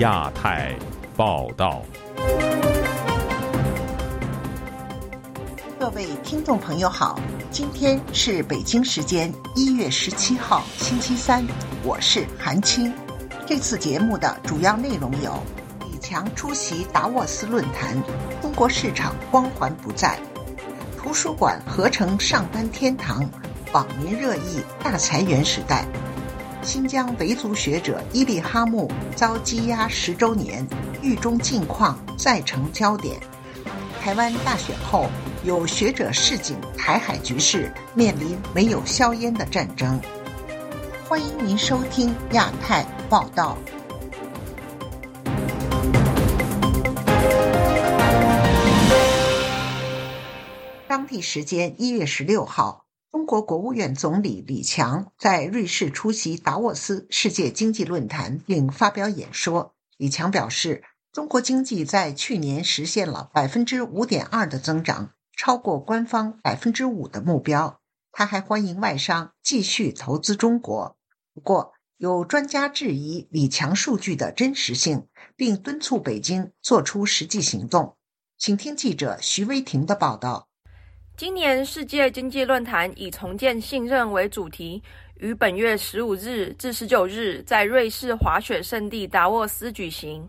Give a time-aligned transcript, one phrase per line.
[0.00, 0.74] 亚太
[1.14, 1.82] 报道。
[5.78, 7.20] 各位听众朋友好，
[7.50, 11.46] 今天是北京时间一月十七号星期三，
[11.84, 12.90] 我是韩青。
[13.46, 15.38] 这次节目的主要内容有：
[15.92, 18.02] 李强出席达沃斯论坛，
[18.40, 20.16] 中国市场光环不在；
[20.96, 23.22] 图书馆合成上班天堂，
[23.74, 25.84] 网民热议大裁员时代；
[26.62, 30.66] 新疆维族学者伊利哈木遭羁押十周年，
[31.02, 33.16] 狱中近况再成焦点；
[34.00, 35.06] 台湾大选后。
[35.42, 39.98] 有学者示警，台海局势面临没有硝烟的战争。
[41.08, 43.56] 欢迎您收听亚太报道。
[50.86, 59.74] 当地时间一月十六号，中国国务院总理李强在瑞士出席达沃斯世界经济论坛并发表演说。
[59.96, 65.10] 李强表示，中国经济在去年实现了百分之五点二的增长。
[65.36, 67.80] 超过官方百分之五的目标。
[68.12, 70.96] 他还欢迎外商继续投资中国。
[71.34, 77.96] 不过，有专家质疑李强数据的真实性，并敦促北京做出实际行动。
[78.38, 80.49] 请听记者徐威婷的报道。
[81.20, 84.82] 今年世界经济论坛以“重建信任”为主题，
[85.18, 90.26] 于本月十五日至十九日在瑞士滑雪胜地达沃斯举行。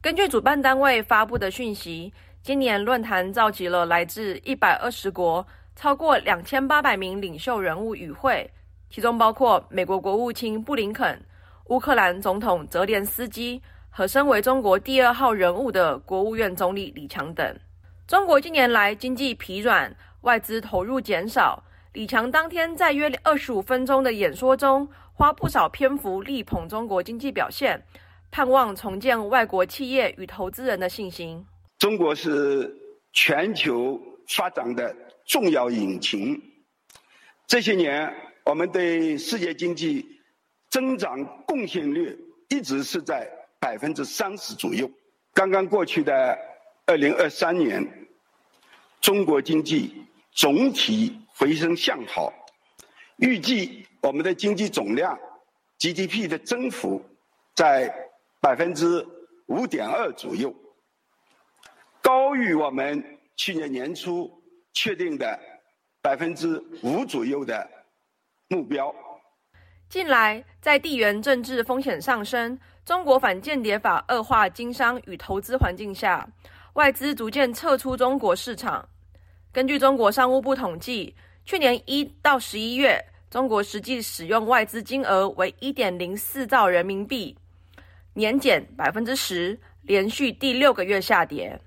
[0.00, 2.12] 根据主办单位发布的讯息。
[2.40, 8.48] 今年论坛召集了来自一百二十国、超过两千八百名领袖人物与会，
[8.90, 11.20] 其中包括美国国务卿布林肯、
[11.64, 17.58] 乌克兰总统泽连斯基和身为中国第二号人物的国务院总理李强等。
[18.06, 21.62] 中国近年来经济疲软，外资投入减少。
[21.92, 27.84] 李强当天在约二十五分钟的演说中，花不少篇幅力捧中国经济表现，
[28.30, 31.44] 盼望重建外国企业与投资人的信心。
[31.78, 32.74] 中国是
[33.12, 34.94] 全球发展的
[35.26, 36.40] 重要引擎。
[37.46, 38.10] 这些年，
[38.44, 40.18] 我们对世界经济
[40.70, 42.18] 增长贡献率
[42.48, 43.28] 一直是在
[43.60, 44.90] 百分之三十左右。
[45.34, 46.38] 刚刚过去的
[46.86, 47.86] 二零二三年，
[49.00, 49.92] 中国经济
[50.34, 52.32] 总体回升向好，
[53.16, 55.18] 预计我们的经济总量
[55.78, 57.04] GDP 的增幅
[57.54, 57.94] 在
[58.40, 59.06] 百分之
[59.46, 60.54] 五点二左右。
[62.00, 63.04] 高于我们
[63.36, 64.30] 去年年初
[64.72, 65.38] 确定的
[66.00, 67.68] 百分之五左右的
[68.48, 68.92] 目标。
[69.88, 76.26] 近来，在地缘政治风险上升、中国反间谍法恶化经商与投资环境下，
[76.72, 78.88] 外资逐渐撤出中国市场。
[79.52, 81.14] 根据中国商务部统计，
[81.44, 87.36] 去年一到十一月，中国实际使用外资金额为一点零四兆人民币，
[88.14, 91.60] 年减百分之十，连续第六个月下跌。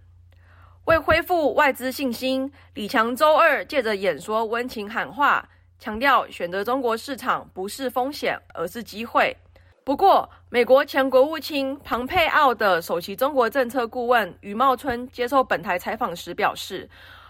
[0.86, 5.48] 为恢复外资信心，李强周二借着演说温情喊话，
[5.78, 9.38] 强调选择中国市场不是风险，而是机会。
[9.84, 16.90] 不过，美国前国务卿庞佩奥的首席中国政策顾问余茂春接受本台采访时表示，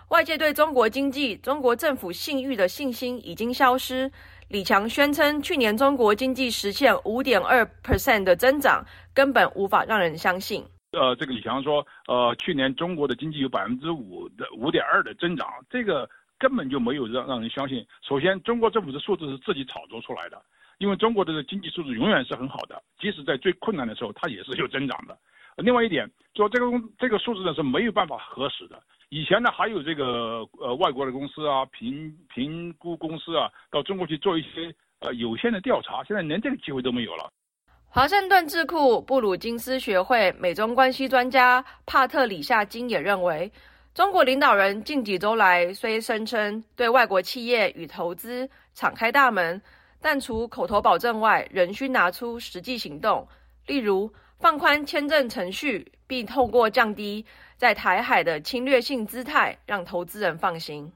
[0.09, 4.11] 外界对中国经济、中国政府信誉的信心已经消失。
[4.49, 8.85] 李强宣称，去年中国经济实现五点二 percent 的增长，
[9.15, 10.63] 根本无法让人相信。
[10.91, 17.83] 呃，这个李强说，呃，去年中国的经济有百分之五的五点二的增长，这个根本就没有让让人相信。
[18.07, 20.39] 首先，中国政府的数字是自己炒作出来的，
[20.77, 25.17] 因为中国的经济数字永远是很好的，即使在最困难的时候，它也是有增长的。
[25.57, 26.65] 另外一点，说这个
[26.99, 28.79] 这个数字呢是没有办法核实的。
[29.15, 37.31] 以前呢还有这个呃外国的公司啊，评评估公司啊，到中国去做一些呃有限的调查，现在连这个机会都没有了。
[37.85, 43.49] 华盛顿智库布鲁金斯学会美中关系专家帕特里夏金也认为，
[43.93, 49.61] 中国领导人近几周来虽声称对外国企业与投资敞开大门，
[50.01, 53.25] 但除口头保证外，仍需拿出实际行动，
[53.65, 57.25] 例如放宽签证程序，并透过降低
[57.57, 60.91] 在台海的侵略性姿态，让投资人放心。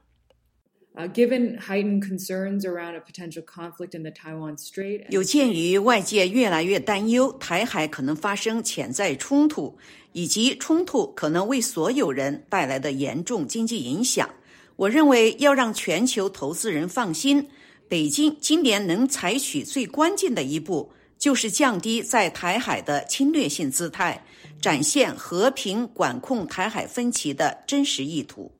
[1.14, 9.78] Given heightened concerns around a potential conflict in the Taiwan Strait，有鉴于外界越来越担忧台海可能发生潜在冲突，
[10.12, 14.28] 以及冲突可能为所有人带来的严重经济影响，
[14.76, 17.48] 我认为要让全球投资人放心，
[17.88, 24.24] 北京今年能采取最关键的一步，就是降低在台海的侵略性姿态，
[24.58, 28.50] 展现和平管控台海分歧的真实意图。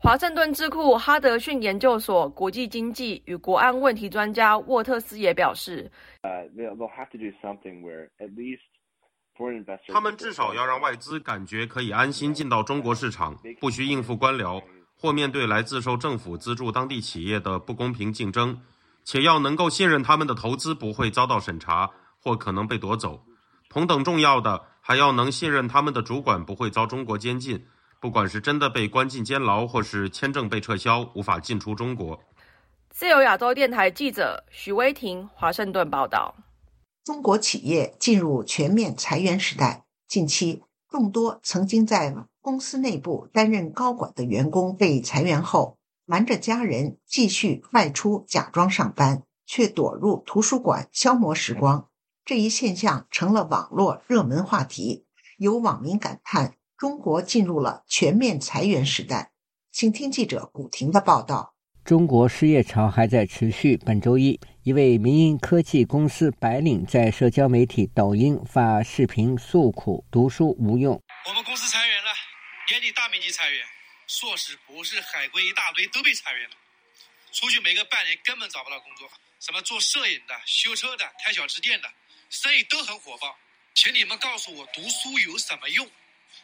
[0.00, 5.90] 华盛顿智库哈德逊研究所国际经济与国安问题专家沃特斯也表示
[6.22, 8.60] ：“呃，they'll have to do something where at least
[9.92, 14.60] 他们至少要让外资感觉可以安心进到中国市场，不需应付官僚
[14.96, 18.58] 或面对来自受政府资助当地企业的不公平竞争，
[19.04, 21.88] 且要能够信任他们的投资不会遭到审查
[22.28, 23.24] 或可能被夺走。
[23.70, 27.64] 同等重要的，还要能信任他们的主管不会遭中国监禁，
[28.02, 32.20] 不管是真的被关进监牢，或是签证被撤销，无法进出中国。
[32.90, 36.34] 自由亚洲电台记者许威婷，华盛顿报道。
[37.02, 39.86] 中国企业进入全面裁员时代。
[40.06, 51.88] 近期，众多曾经在公司内部担任高管的员工被裁员后，瞒着家人继续外出假装上班，却躲入图书馆消磨时光。
[52.28, 55.06] 这一现象成了网络热门话题。
[55.38, 59.32] 有网民感叹：“中国进入了全面裁员时代。”
[59.72, 61.54] 请听记者古婷的报道。
[61.86, 63.78] 中国失业潮还在持续。
[63.78, 71.00] 本周一，一位民营科技公司白领在社交媒体抖音发视频诉苦：读书无用。
[71.26, 72.10] 我们公司裁员了，
[72.68, 73.64] 年底大面积裁员，
[74.06, 76.56] 硕士、博士、海归一大堆都被裁员了。
[77.32, 79.08] 出去没个半年，根本找不到工作。
[79.40, 81.88] 什么做摄影的、修车的、开小吃店的，
[82.30, 83.36] 生意都很火爆。
[83.74, 85.88] 请你们告诉我，读书有什么用？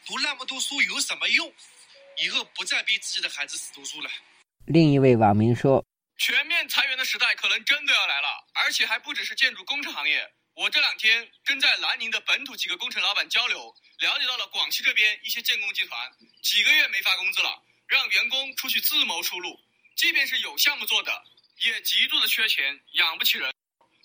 [0.06, 1.52] 读那么多书有什么用？
[2.18, 4.10] 以后不再逼自己的孩子死读书了。
[4.66, 5.84] 另一位网民说
[6.16, 10.32] ：“全面裁员的时代可能真的要来了，而且还不只是建筑工程行业。
[10.54, 19.60] 我这两天跟在南宁的本土几个工程老板交流，了解到了广西这边一些建工集团几个月没发工资了，让员工出去自谋出路。
[19.96, 21.24] 即便是有项目做的，
[21.58, 23.53] 也极度的缺钱，养不起人。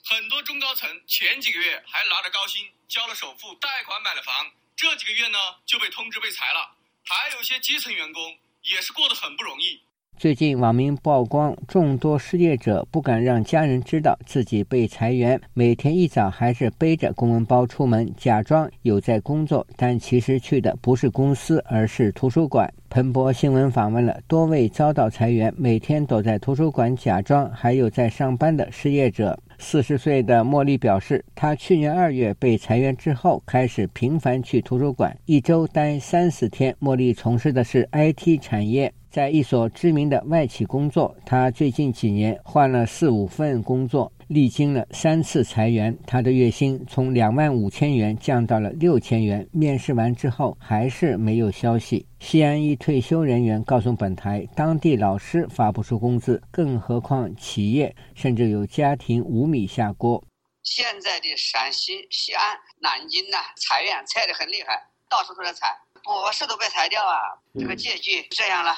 [0.03, 4.33] 很多中高层前几个月还拿着高薪交了首付，贷款买了房，
[4.75, 6.75] 这几个月呢就被通知被裁了。
[7.03, 9.81] 还有一些基层员工也是过得很不容易。”
[10.19, 22.69] 最近，网民曝光众多失业者不敢让家人知道自己被裁员，每天一早还是背着公文包出门，假装有在工作，但其实去的不是公司，而是图书馆。
[22.89, 29.39] 彭博新闻访问了多位遭到裁员、每天躲在图书馆假装还有在上班的失业者。
[29.59, 36.75] 四十岁的茉莉表示，她去年二月被裁员之后，开始频繁去图书馆，一周待三四天。
[36.79, 38.91] 茉莉从事的是 IT 产业。
[39.11, 49.47] 在一所知名的外企工作，他最近几年换了四五份工作，历经了三次裁员，他的月薪从两万五千元降到了六千元。
[49.51, 52.05] 面试完之后还是没有消息。
[52.19, 60.23] 西安一退休人员告诉本台，当地老师发不出工资，更何况企业，甚至有家庭无米下锅。
[60.61, 64.79] 现在的陕西西安、南京呐，裁员裁得很厉害，
[65.09, 67.17] 到处都在裁，博士都被裁掉啊，
[67.57, 68.71] 这个结局这样了。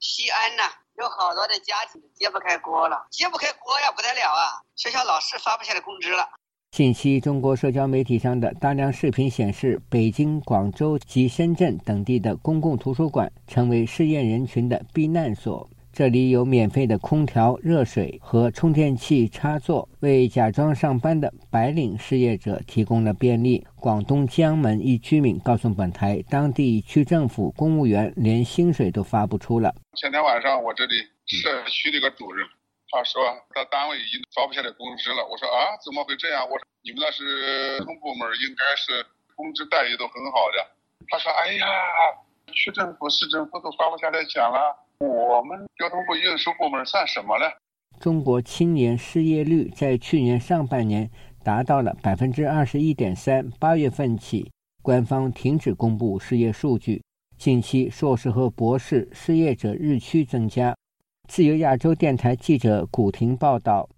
[0.00, 0.62] 西安呐，
[0.96, 4.62] 有好多的家庭揭不开锅了，揭不开锅呀，不得了啊！
[4.76, 6.28] 学校老师发不下来工资了。
[6.70, 15.68] 近期，中国社交媒体上的大量视频显示，北京、广州及深圳等地的公共图书馆成为试验人群的避难所。
[15.98, 23.66] 这里有免费的空调、热水和充电器插座，为假装上班的白领失业者提供了便利。
[23.74, 29.74] 广东江门一居民告诉本台，当地区政府公务员连薪水都发不出了。
[29.96, 30.94] 前天晚上，我这里
[31.26, 32.46] 社区的一个主任，
[32.92, 35.26] 他说他单位已经发不下来工资了。
[35.26, 36.44] 我说啊，怎么会这样？
[36.44, 40.64] 我说你们那是通部门，应该是工资待遇都很好的。
[41.10, 41.66] 他说，哎呀，
[42.54, 44.86] 区政府、市政府都发不下来钱了。
[45.00, 47.44] 我们交通部运输部门算什么呢？
[48.00, 51.08] 中国青年失业率在去年上半年
[51.44, 54.50] 达到了百分之二十一点三，八月份起，
[54.82, 57.00] 官方停止公布失业数据。
[57.36, 60.74] 近期，硕士和博士失业者日趋增加。
[61.28, 63.88] 自由亚洲电台记者古婷报道。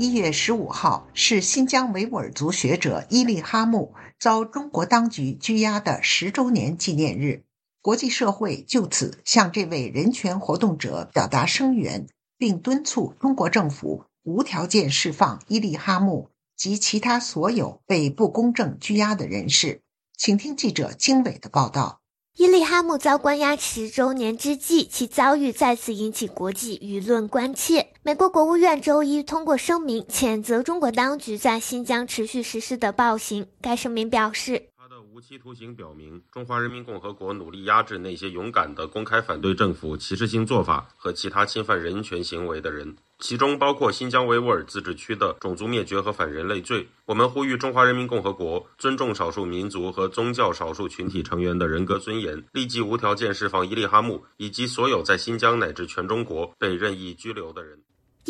[0.00, 7.44] 一月十五号是新疆维吾尔族学者伊利哈木遭中国当局拘押的十周年纪念日，
[7.82, 12.06] 国际社会就此向这位人权活动者表达声援，
[12.38, 19.82] 并敦促中国政府无条件释放伊利哈木及其他所有被不公正拘押的人士。
[20.16, 22.00] 请听记者经纬的报道。
[22.38, 27.89] 伊利哈木遭关押十周年之际，其遭遇再次引起国际舆论关切。
[28.02, 33.46] 美国国务院周一通过声明，谴责中国当局在新疆持续实施的暴行。
[33.60, 34.68] 该声明表示。
[34.78, 46.88] 他的无期徒刑表明，中华人民共和国努力压制那些勇敢的公开反对政府歧视性做法和其他侵犯人权行为的人，其中包括新疆维吾尔自治区的种族灭绝和反人类罪。
[47.04, 57.78] 我们呼吁中华人民共和国尊重少数民族和宗教少数群体成员的人格尊严，立即无条件释放伊利哈木以及所有在新疆乃至全中国被任意拘留的人。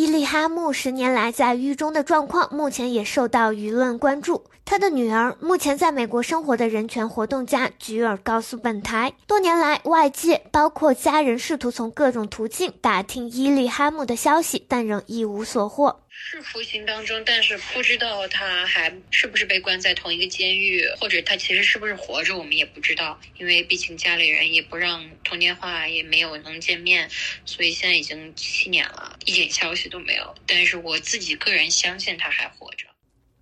[0.00, 4.44] 伊利哈木十年来在狱中的状况，目前也受到舆论关注。
[4.64, 16.00] 他的女儿，目前在美国生活的人权活动家菊尔告诉本台，多年来外界包括家人试图从各种途径打听伊利哈木的消息，但仍一无所获。
[16.12, 23.20] 是服刑当中，但是不知道他还是不是被关在同一个监狱，或者他其实是不是活着，我们也不知道。
[23.38, 27.08] 因为毕竟家里人也不让通电话，也没有能见面，
[27.44, 30.34] 所以现在已经七年了，一点消息都没有。
[30.46, 32.89] 但是我自己个人相信他还活着。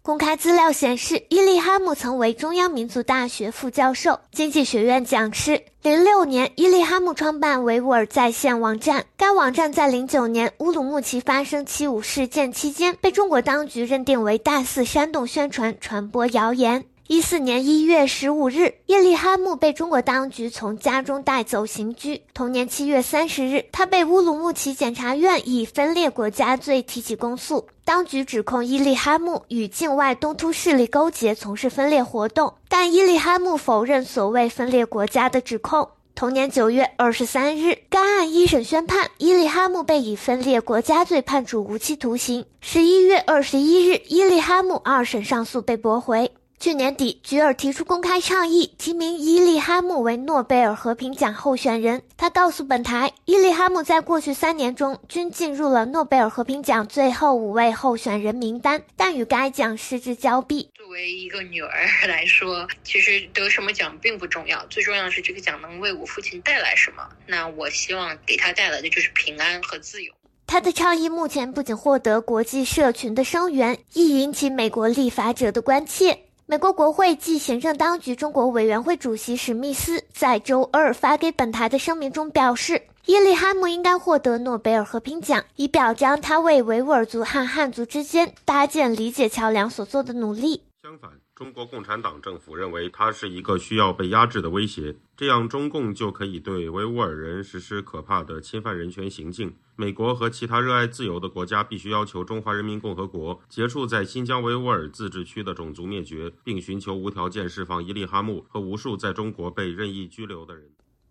[0.08, 5.62] 公开资料显示，伊利哈木曾为中央民族大学副教授、经济学院讲师。
[5.82, 9.04] 零六年，伊利哈木创办维吾尔在线网站。
[9.18, 16.86] 该网站在零九年乌鲁木齐发生七五事件期间，被中国当局认定为大肆煽动宣传、传播谣言。
[17.08, 22.20] 一四年一月十五日，伊利哈木被中国当局从家中带走刑拘。
[22.34, 27.66] 同年七月三十日，他被乌鲁木齐检察院以分裂国家罪提起公诉。
[27.82, 35.88] 当局指控伊利哈木与境外东突势力勾结，从事分裂活动，但伊利哈木否认所谓分裂国家的指控。
[36.14, 42.44] 同年九月二十三日，该案一审宣判，伊利哈木被以分裂国家罪判处无期徒刑。
[42.60, 46.30] 十一月二十一日，伊利哈木二审上诉被驳回。
[46.60, 52.02] 去年底，菊尔提出公开倡议，提名伊利哈木为诺贝尔和平奖候选人。
[52.16, 60.68] 他告诉本台，伊利哈木在过去三年中均进入了诺贝尔和平奖最后五位候选人名单，但与该奖失之交臂。
[60.74, 67.08] 作为一个女儿来说，其实得什么奖并不重要，最重要的是这个奖能为我父亲带来什么。
[67.24, 70.12] 那我希望给他带来的就是平安和自由。
[70.48, 76.18] 他的倡议目前不仅获得国际社群的声援，亦引起美国立法者的关切。
[76.50, 90.62] 美国国会暨行政当局中国委员会主席史密斯在周二发给本台的声明中表示，伊利哈姆应该获得诺贝尔和平奖，以表彰他为维吾尔族和汉族之间搭建理解桥梁所做的努力。
[90.82, 91.10] 相反。
[91.38, 99.54] 中国共产党政府认为它是一个需要被压制的威胁，这样中共就可以对维吾尔人实施可怕的侵犯人权行径。
[99.76, 110.68] 美国和其他热爱自由的国家必须要求中华人民共和国结束在新疆维吾尔自治区的种族灭绝，并寻求无条件释放伊利哈木和无数在中国被任意拘留的人。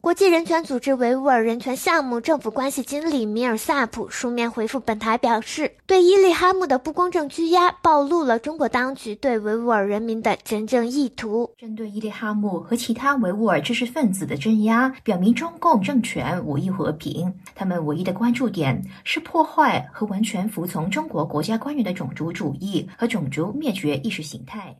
[0.07, 11.51] 国际人权组织维吾尔人权项目政府关系经理米尔萨普书面回复本台表示，对伊利哈木的不公正拘押暴露了中国当局对维吾尔人民的真正意图。
[11.57, 24.77] 针对伊利哈木和其他维吾尔知识分子的镇压，表明中共政权无意和平，他们唯一的关注点是破坏和完全服从中国国家官员的种族主义和种族灭绝意识形态。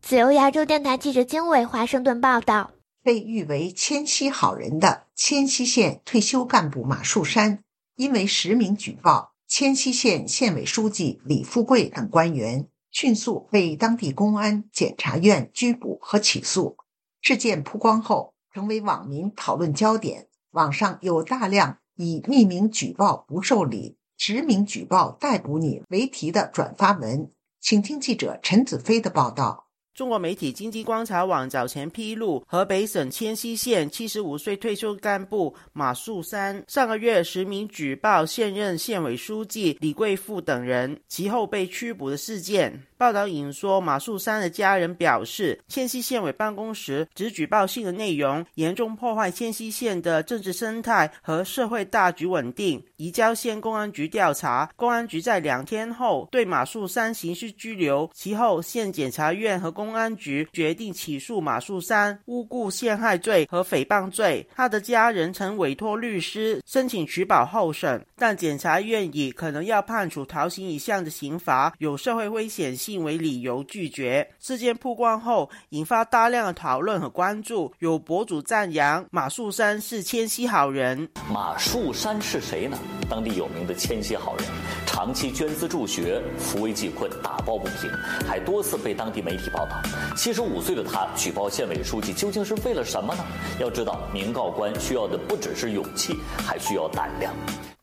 [0.00, 2.72] 自由亚洲电台记者经纬华盛顿报道。
[3.06, 7.62] 被誉为迁西好人的迁西县退休干部马树山，
[7.94, 16.78] 因为实名举报迁西县县委书记李富贵等官员，迅速被当地公安、检察院拘捕和起诉。
[17.20, 20.26] 事件曝光后，成为网民讨论焦点。
[20.50, 27.30] 网上有大量以“匿名举报不受理，实名举报逮捕你”为题的转发文。
[27.60, 29.65] 请听记者陈子飞的报道。
[29.96, 42.82] 中国媒体经济观察网早前披露，河北省迁西县七十五岁退休干部马树山上个月实名举报现任县委书记李贵富等人，其后被拘捕的事件。
[42.98, 54.70] 报道引说，马树山的家人表示，迁西县委办公室只举报性的内容，严重破坏迁西县的政治生态和社会大局稳定，移交县公安局调查。
[54.76, 64.46] 公安局在两天后对马树山刑事拘留，其后县检察院和公公安局决定起诉马树山诬故陷害罪和诽谤罪。
[64.54, 72.66] 他的家人曾委托律师申请取保候审，但检察院以可能要判处逃刑以上的刑罚，有社会危险。
[72.76, 74.28] 性为理由拒绝。
[74.38, 77.72] 事件曝光后，引发大量的讨论和关注。
[77.78, 81.08] 有博主赞扬马树山是迁西好人。
[81.32, 82.78] 马树山是谁呢？
[83.08, 84.46] 当地有名的迁西好人，
[84.84, 87.90] 长期捐资助学，扶危济困，打抱不平，
[88.26, 89.75] 还多次被当地媒体报道。
[90.16, 93.24] 七十五岁的他举报县委书记，究竟是为了什么呢？
[93.60, 96.14] 要知道，民告官需要的不只是勇气，
[96.46, 97.32] 还需要胆量。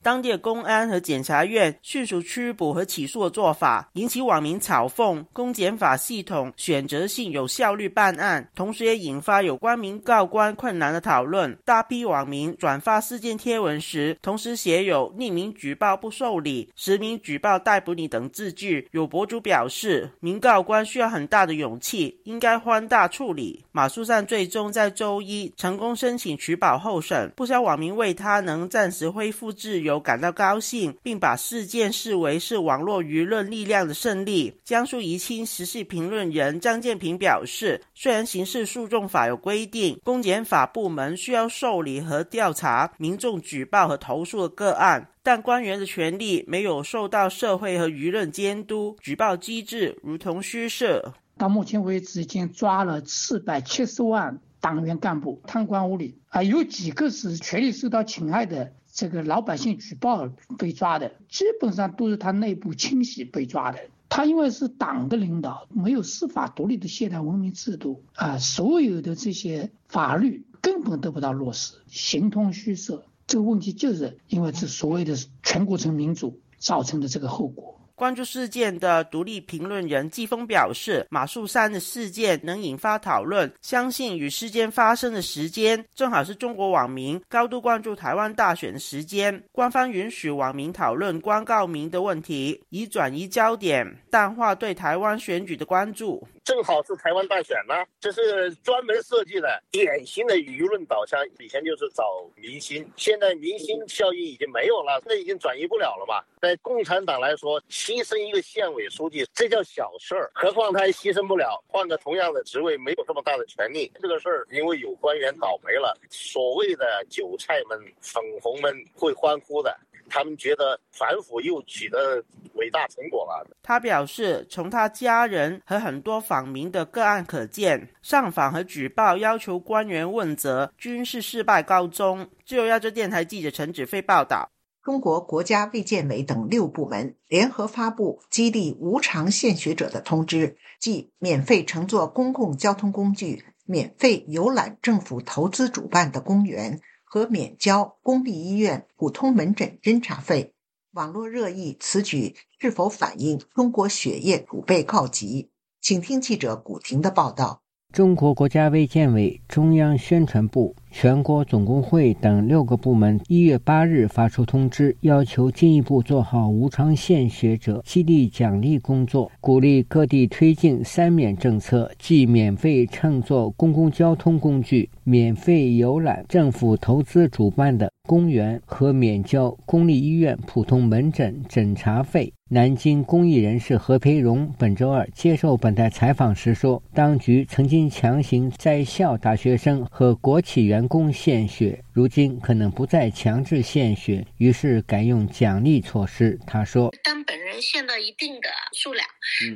[0.04, 11.58] 当地公安和检察院迅速拘捕和起诉的做法，引起网民嘲讽公检法系统选择性、有效率办案，同时也引发有关民告官困难的讨论。
[11.64, 18.90] 大批网民转发事件贴文时，同时写有“匿名举报不受理”“实名举报逮捕你”等字句。
[18.92, 23.64] 有博主表示，民告官需要很大的勇气，应该宽大处理。
[23.72, 29.93] 马苏善最终在周一成功申请取保候审，不少网民为他能暂时恢复自由。
[30.00, 34.54] 感到高兴，并把事件视为是网络舆论力量的胜利。
[34.64, 51.14] 江苏宜兴时事评论人张建平表示，虽然刑事诉讼法有规定，公检法部门需要受理和调查民众举报和投诉的个案，但官员的权利没有受到社会和舆论监督，举报机制如同虚设。
[51.38, 58.72] 到目前为止，已经抓了四百七十万党员干部贪官污吏啊，有几个是权力受到侵害的。
[58.94, 63.80] 这个老百姓举报被抓的，基本上都是他内部清洗被抓的。
[64.08, 73.04] 他因为是党的领导，没有司法独立的现代文明制度啊，所有的这些法律根本得不到落实，形同虚设。
[73.28, 77.82] 这个问题就是因为这所谓的全过程民主造成的这个后果。
[77.96, 89.44] 关注事件的独立评论人季风表示，马树山的事件能引发讨论，相信与事件发生的时间正好是中国网民高度关注台湾大选的时间。
[89.52, 96.28] 官方允许网民讨论关告民的问题，以转移焦点，淡化对台湾选举的关注。
[96.44, 101.18] 正好是台湾大选呢，这是专门设计的，典型的舆论导向。
[101.40, 102.04] 以前就是找
[102.36, 106.22] 明星，现在明星效应已经没有了，那已经转移不了了嘛。
[106.42, 113.92] 在共产党来说，牺牲一个县委书记，这叫小事儿，何况他还牺牲不了，换个同样的职位，没有这么大的权利。
[114.02, 119.78] 这个事儿，因为有官员倒霉了，所谓的韭菜们、粉红们会欢呼的。
[120.10, 122.24] 他们觉得反腐又取得
[122.56, 123.46] 伟大成果了。
[123.64, 132.30] 他表示，从他家人和很多访民的个案可见，上访和举报要求官员问责均是事败告终。
[132.46, 134.52] 自由亚洲电台记者陈子飞报道：
[134.84, 146.80] 中国国家卫健委等六部门联合发布激励无偿献血者的通知，即免费乘坐公共交通工具、免费游览政府投资主办的公园。
[147.06, 150.56] 和免交公立医院普通门诊侦查费。
[150.94, 155.52] 网络热议此举是否反映中国血液储备告急？
[155.80, 157.63] 请听记者古婷的报道。
[157.94, 182.34] 中国国家卫健委、中央宣传部、全国总工会等六个部门一月八日发出通知，要求进一步做好无偿献血者激励奖励工作，鼓励各地推进“三免”政策，即免费乘坐公共交通工具、免费游览政府投资主办的公园和免交公立医院普通门诊诊查费。
[182.50, 196.38] 南京公益人士何培荣本周二接受本台采访时说，当局曾经强行在校大学生和国企员工献血，如今可能不再强制献血，于是改用奖励措施。
[196.46, 199.08] 他说：“当本人献到一定的数量，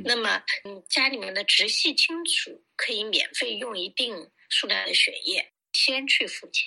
[0.06, 4.16] 那么你，家里面的直系亲属可以免费用一定
[4.50, 6.66] 数量的血液，先去付钱，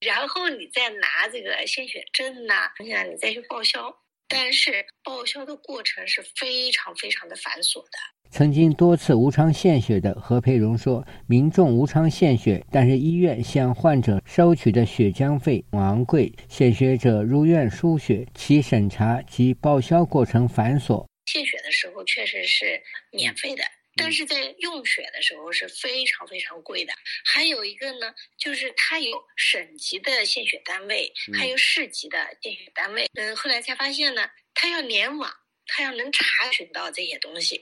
[0.00, 3.94] 然后你再拿这个献血证呐，你想你再去报销。”
[4.30, 7.98] 但是报销的过程是非常非常的繁琐的。
[8.30, 21.06] 曾经多次无偿献血的何培荣说：“民众无偿献血，但是医院向患者收取的血浆费昂贵，献血者入院输血，其审查及报销过程繁琐。
[21.24, 23.64] 献血的时候确实是免费的。”
[23.98, 26.92] 但是在用血的时候是非常非常贵的。
[27.24, 33.06] 还有一个呢，就是它有省级的献血单位，还有市级的献血单位。
[33.14, 34.22] 嗯，后来才发现呢，
[34.54, 35.30] 它要联网，
[35.66, 37.60] 它要能查询到这些东西。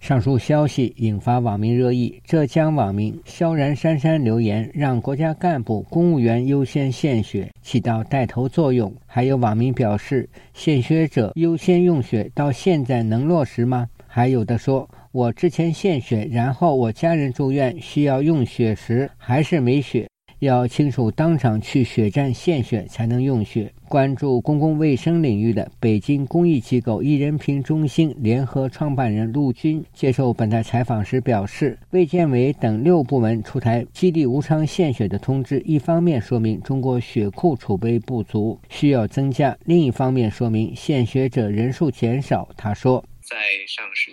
[0.00, 2.20] 上述消息引发网民热议。
[2.26, 14.86] 浙江网民萧然珊珊留言：“让国家干部、公务员优先献血，起到带头作用。”还有网民表示：“献血者优先用血，到现在能落实吗？”还有的说。
[15.14, 20.08] 我之前献血，然后我家人住院需要用血时还是没血，
[20.40, 23.72] 要亲属当场去血站献血才能用血。
[23.88, 42.48] 关注公共卫生领域的北京公益机构一人品中心联合创办人陆军接受本台采访时表示，卫健委等六部门出台激励无偿献血的通知，一方面说明中国血库储备不足，需要增加；另一方面说明献血者人数减少。
[42.56, 43.04] 他说。
[43.26, 44.10] 在上个世，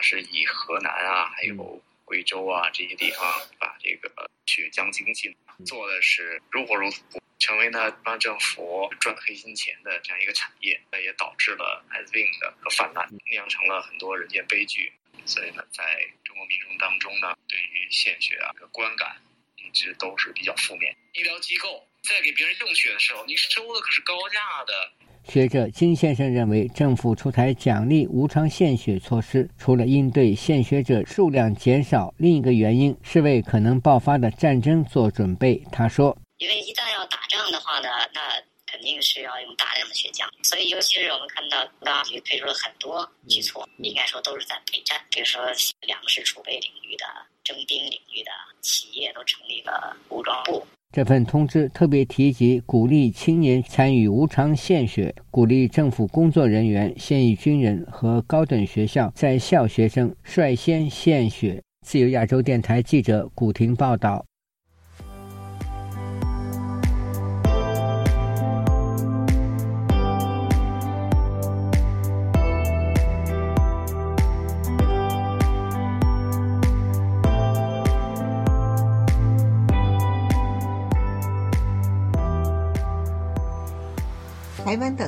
[0.00, 3.22] 当时以河南啊，还有贵州啊这些地方，
[3.58, 5.36] 把这个血浆经济
[5.66, 14.90] 做的是如火如荼，成为呢帮政府赚黑心钱的这样一个产业，那也导致了艾滋病的泛滥，酿成了很多人间悲剧。
[15.26, 15.84] 所以呢，在
[16.24, 19.20] 中国民众当中呢，对于献血啊的观感
[19.56, 20.96] 一直都是比较负面。
[21.12, 24.92] 医疗机构在给别人用血的时候，你收的可是高价的。
[25.22, 35.62] 学者金先生认为，政府出台奖励无偿献血措施，除了应对献血者数量减少，另一个原因是为可能爆发的战争做准备。
[35.70, 38.20] 他说：“因为一旦要打仗的话呢，那
[38.66, 45.40] 肯定是要用大量的血浆，所以尤其是我们看到当局推出了很多举措，应该说都是在备战，比如说
[45.82, 47.04] 粮食储备领域的、
[47.44, 48.30] 征兵领域的
[48.62, 61.62] 企业都成立了武装部。”这份通知特别提及鼓励青年参与无偿献血，鼓励政府工作人员、现役军人和高等学校在校学生率先献血。
[61.86, 64.24] 自由亚洲电台记者古婷报道。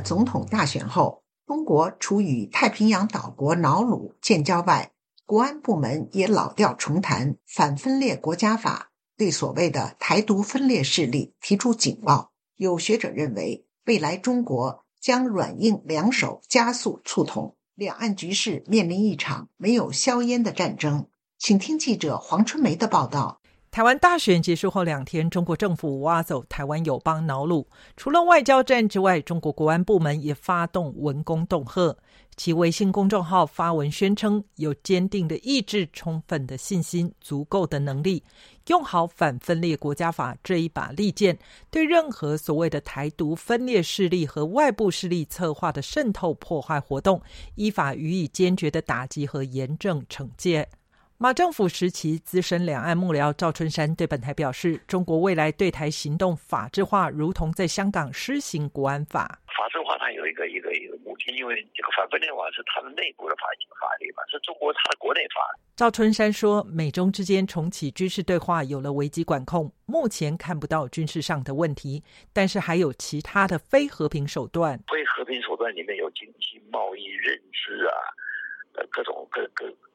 [0.02, 4.90] 总统大选后，中国除与太平洋岛国瑙鲁建交外，
[5.24, 12.32] 国安部门也老调重弹反分裂国家法，对所谓的台独分裂势力提出警告。
[12.56, 21.06] 有学者认为，未来中国将软硬两手加速促统，两岸局势面临一场没有硝烟的战争。
[21.38, 23.41] 请听记者黄春梅的报道。
[23.72, 27.66] 台湾大选结束后两天，中国政府挖走台湾友邦瑙鲁。
[27.96, 31.96] 除了外交战之外，中国国安部门也发动文攻恫吓。
[32.36, 38.22] 其微信公众号发文宣称，有坚定的意志、充分的信心、足够的能力，
[38.66, 41.38] 用好反分裂国家法这一把利剑，
[41.70, 47.22] 对任何所谓的台独分裂势力和外部势力策划的渗透破坏活动，
[47.54, 50.68] 依法予以坚决的打击和严正惩戒。
[51.22, 59.38] 马政府时期资深两岸幕僚赵春山对本台表示：“中国未来对台行动法制化，如同在香港施行国安法。
[59.46, 63.42] 法制化它有一个一个一个目的，因为这个反分裂法是他们内部的法
[63.80, 74.76] 法律嘛，是中国它的国内法。”赵春山说：“美中之间重启军事对话有了危机管控，目前看不到军事上的问题，但是还有其他的非和平手段。
[74.88, 77.94] 非和平手段里面有经济、贸易、认知啊，
[78.74, 79.91] 呃，各种各各。”各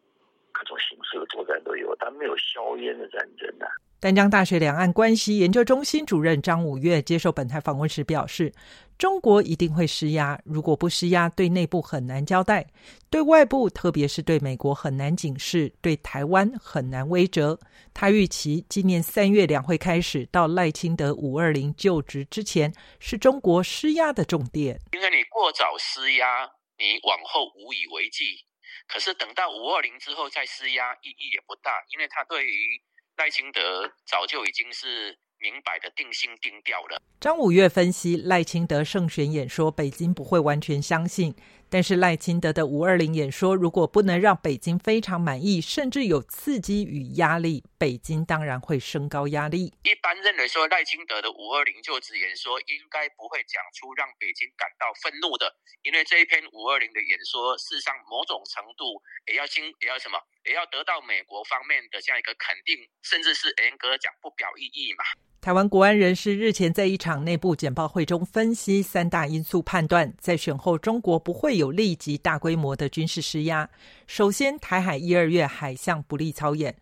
[0.65, 3.65] 种形式的作战都有，但没有硝烟的战争呐。
[3.99, 8.53] 丹江大学两岸关系研究中心主任张五月接受本台访问时表示
[8.99, 12.61] ：“中国一定会施压，如果不施压，对内部很难交代；
[13.09, 17.57] 对外部，特别是对美国很难警示，对台湾很难威慑。”
[17.91, 24.79] 他预期今年三月两会开始到赖清德五二零就职之前，是中国施压的重点。
[24.93, 26.45] 因为你过早施压，
[26.77, 28.45] 你往后无以为继。
[28.87, 32.81] 可是等到五二零之后再施压，意义也不大，因为他对于
[33.17, 37.01] 赖清德早就已经是明摆的定性定调了。
[37.19, 41.35] 张五月分析赖清德胜选演说，北京不会完全相信。
[41.69, 49.73] 但是赖清德的五二零演说，如果不能让北京非常满意，甚至有刺激与压力，北京当然会升高压力。
[49.83, 65.03] 一般认为说赖清德的五二零就职演说应该不会讲出让北京感到愤怒的，因为这一篇五二零的演说，事实上某种程度也要经也要什么，也要得到美国方面的这样一个肯定，甚至是严格讲不表意义嘛。
[65.39, 73.69] 台湾国安人士日前在一场内部简报会中分析三大因素，判断在选后中国不会有立即大规模的军事施压。
[74.07, 76.73] 首先，台海一二月海象不利操演；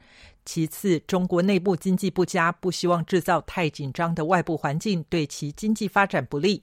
[0.45, 6.61] 其次，中国内部经济不佳，不希望制造太紧张的外部环境，对其经济发展不利；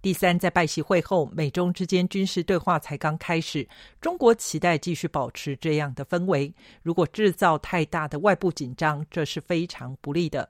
[0.00, 3.68] 第三，在拜习会后，美中之间军事对话才刚开始，
[4.00, 6.54] 中国期待继续保持这样的氛围。
[6.82, 10.48] 如果制造太大的外部紧张，这是非常不利的。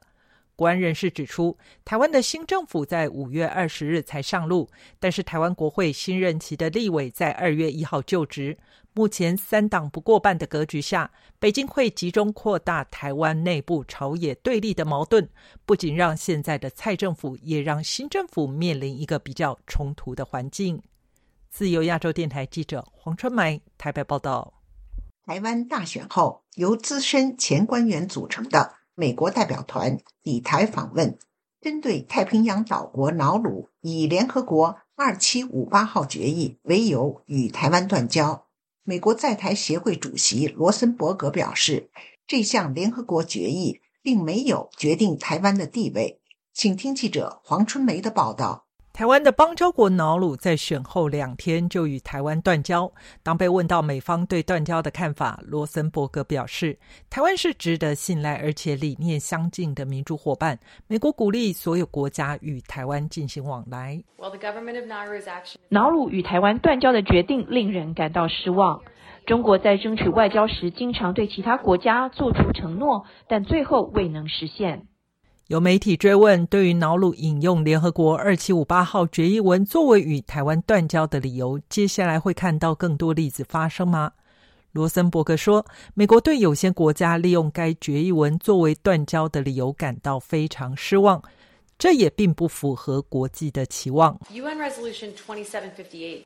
[0.54, 8.56] 国安人士指出，台湾的新政府在五月二十日才上路，但是台湾国会新任期的立委在二月一号就职。
[8.96, 15.28] 目前三党不过半的格局下，北京会集中扩大台湾内部朝野对立的矛盾，
[15.66, 20.82] 不仅让现在的蔡政府，也让新政府面临一个比较冲突的环境。
[21.50, 24.54] 自由亚洲电台记者黄春梅台北报道。
[25.26, 28.76] 台湾大选后，由资深前官员组成的。
[28.94, 31.18] 美国代表团抵台访问，
[31.61, 38.45] 针对太平洋岛国瑙鲁以联合国二七五八号决议为由与台湾断交，
[38.88, 41.90] 美国在台协会主席罗森伯格表示，
[42.25, 46.20] 这项联合国决议并没有决定台湾的地位，
[46.55, 48.65] 请听记者黄春梅的报道。
[48.96, 52.90] 台湾的邦交国瑙鲁在选后两天就与台湾断交。
[53.22, 56.78] 当被问到美方对断交的看法，罗森伯格表示，
[57.11, 60.59] 台湾是值得信赖而且理念相近的民主伙伴。
[60.87, 64.02] 美国鼓励所有国家与台湾进行往来。
[65.68, 68.80] 瑙鲁与台湾断交的决定令人感到失望。
[69.26, 74.87] 中国在争取外交时，经常对其他国家做出承诺，但最后未能实现。
[75.48, 84.11] 有媒体追问，对于瑙鲁引用联合国二七五八号决议文作为与台湾断交的理由，接下来会看到更多例子发生吗？
[84.72, 91.22] 罗森伯格说，美国对有些国家利用该决议文作为断交的理由感到非常失望。
[91.78, 94.18] 这也并不符合国际的期望。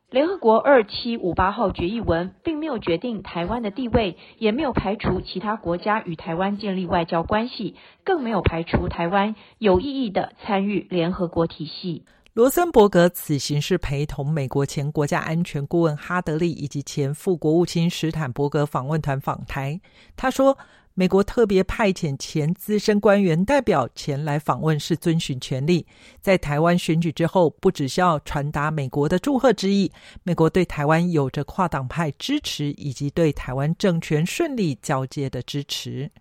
[0.09, 12.05] 联合国二七五八号决议文并没有决定台湾的地位，也没有排除其他国家与台湾建立外交关系，更没有排除台湾有意义的参与联合国体系。
[12.33, 19.81] 罗森伯格此行是陪同美国前国家安全顾问哈德利以及前副国务卿史坦伯格访问团访台。
[20.15, 20.57] 他说。
[20.93, 25.85] 美国特别派遣前资深官员代表前来访问是遵循权利。
[26.19, 29.91] 在台湾选举之后，不只需要传达美国的祝贺之意，
[30.23, 36.11] 美国对台湾有着跨党派支持以及对台湾政权顺利交接的支持。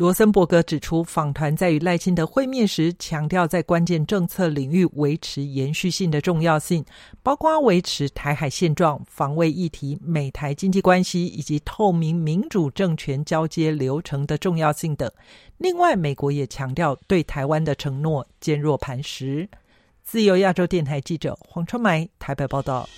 [0.00, 6.82] 罗森伯格指出，访团在与赖清德会面时，强调在关键政策领域维持延续性的重要性，
[7.22, 15.12] 包括维持台海现状、防卫议题、美台经济关系以及透明民主政权交接流程的重要性等。
[15.58, 19.46] 另外，美国也强调对台湾的承诺坚若磐石。
[20.02, 22.88] 自由亚洲电台记者黄春梅台北报道。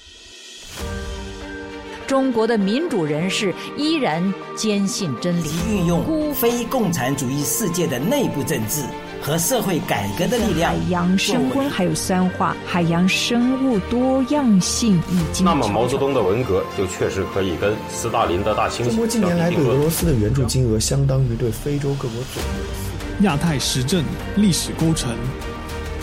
[2.07, 4.23] 中国的民主人士依然
[4.55, 8.83] 坚信真理，运用非共产主义世界的内部政治
[9.23, 15.45] 和社会改革的力量，海洋升温还有酸化，海洋生物多样性已经。
[15.45, 23.25] 那么毛泽东的文革就确实可以跟斯大林的大清洗中国近年来对俄罗斯的援助金额相当于对非洲各国总和。
[23.25, 24.03] 亚太时政
[24.37, 25.17] 历史构成，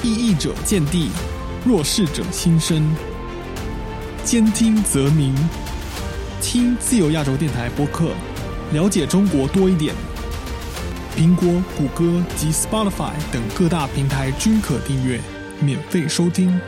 [0.02, 1.10] 异议者见地，
[1.66, 2.90] 弱势者心声，
[4.24, 5.36] 兼听则明。
[6.42, 8.14] 听自由亚洲电台播客，
[8.72, 9.94] 了解中国多一点。
[11.16, 15.20] 苹果、谷歌及 Spotify 等各大平台均可订阅，
[15.62, 16.60] 免费收听。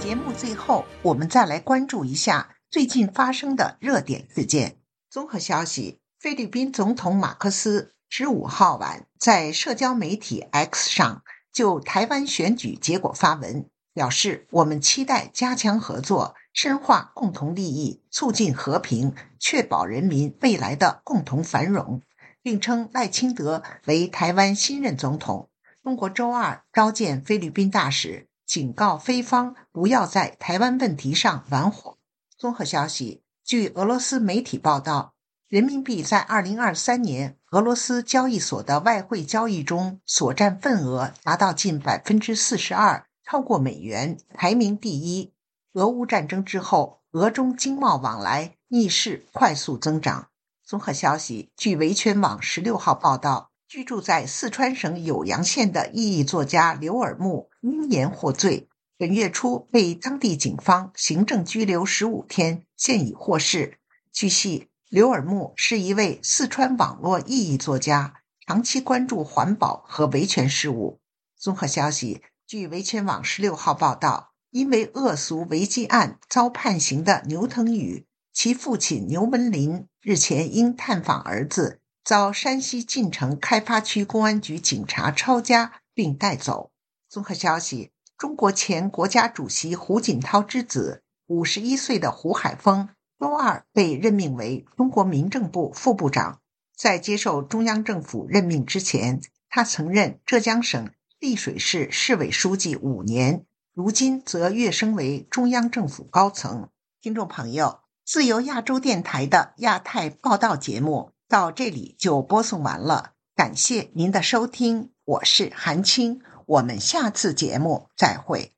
[0.00, 4.76] 节目最后，我们再来关注一下最近发生的热点事件。
[5.08, 16.34] 综合消息：菲律宾总统马克思十五号晚在社交媒体 X 上就台湾选举结果发文，表示我们期待加强合作。
[16.52, 22.02] 深化共同利益，促进和平，确保人民未来的共同繁荣，
[22.42, 25.48] 并称赖清德为台湾新任总统。
[25.82, 31.96] 中国周二召见菲律宾大使，警告菲方不要在台湾问题上玩火。
[32.36, 35.14] 综合消息，据俄罗斯媒体报道，
[35.48, 45.32] 人民币在二零二三年俄罗斯交易所的外汇交易中所占份额达到近百分之四十二，超过美元，排名第一。
[45.74, 50.28] 俄乌战争之后，俄中经贸往来逆势快速增长。
[50.64, 63.78] 综合消息，据维权网十六号报道，居住在四川省酉阳县的异议作家刘尔木因言获罪，本月初被当地警方行政拘留十五天，现已获释。
[64.12, 71.00] 据悉，刘尔木是一位四川网络异议作家，长期关注环保和维权事务。
[71.38, 74.29] 综合消息，据维权网十六号报道。
[74.50, 86.72] 因为恶俗违纪案遭判刑的牛腾宇，其父亲牛文林日前因探访儿子，遭山西晋城开发区公安局警察抄家并带走。
[87.08, 92.88] 综合消息，中国前国家主席胡锦涛之子，五十一岁的胡海峰，
[93.20, 96.40] 周二被任命为中国民政部副部长。
[96.76, 103.44] 在接受中央政府任命之前，他曾任浙江省丽水市市委书记五年。
[103.72, 106.68] 如今则跃升为中央政府高层。
[107.00, 118.52] 听众朋友，自由亚洲电台的亚太报道节目到这里就播送完了，感谢您的收听，我是韩青，我们下次节目再会。